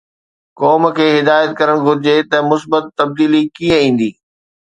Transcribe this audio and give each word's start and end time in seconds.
قوم 0.59 0.83
کي 0.95 1.05
هدايت 1.17 1.51
ڪرڻ 1.59 1.77
گهرجي 1.85 2.15
ته 2.31 2.37
مثبت 2.51 2.83
تبديلي 2.99 3.43
ڪيئن 3.57 3.77
ايندي؟ 3.83 4.11